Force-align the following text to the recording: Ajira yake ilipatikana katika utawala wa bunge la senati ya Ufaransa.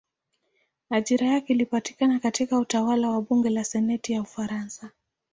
Ajira 0.89 1.27
yake 1.27 1.53
ilipatikana 1.53 2.19
katika 2.19 2.57
utawala 2.59 3.09
wa 3.09 3.21
bunge 3.21 3.49
la 3.49 3.63
senati 3.63 4.13
ya 4.13 4.21
Ufaransa. 4.21 4.89